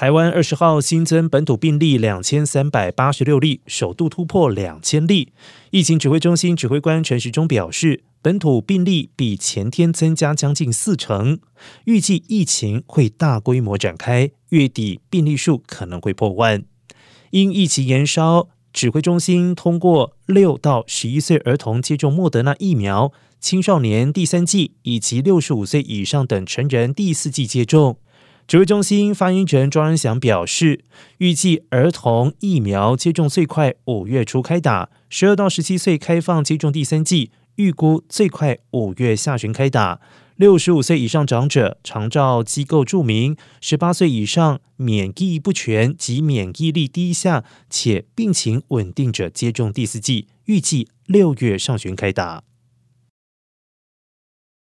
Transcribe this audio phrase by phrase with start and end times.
[0.00, 5.34] 台湾二十号新增本土病例两千三百八十六例，首度突破两千例。
[5.72, 11.38] 疫情指挥中心指挥官陈时中表示，本土病例比前天增加将近四成，
[11.84, 16.64] 预计疫情会大规模展开，月底病例数可能会破万。
[17.32, 27.98] 因疫情延烧，指挥中心通过六到十一岁儿童接种莫德纳疫苗，青少年第三剂以及六十五岁以上等成人第四剂接种。
[28.50, 30.82] 指挥中心发言人庄仁祥表示，
[31.18, 40.00] 预计儿童疫苗接种最快五月初开打，十二到十七岁开放接种第三剂，预估最快五月下旬开打。
[40.34, 52.42] 六十五岁以上长者，常照机构注明，十八岁以上免疫不全及免疫力低下且病情稳定者接种第四剂，预计六月上旬开打。